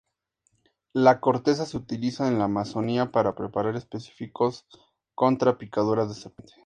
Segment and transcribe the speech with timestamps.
[0.93, 4.65] La corteza se utiliza en la Amazonía para preparar específicos
[5.13, 6.53] contra picaduras de serpiente.